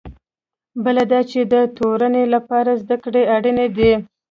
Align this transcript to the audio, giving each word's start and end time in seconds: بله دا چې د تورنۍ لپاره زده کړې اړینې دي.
بله 0.83 1.03
دا 1.11 1.19
چې 1.31 1.39
د 1.53 1.55
تورنۍ 1.77 2.25
لپاره 2.35 2.71
زده 2.81 2.95
کړې 3.03 3.23
اړینې 3.35 3.67
دي. 3.77 3.91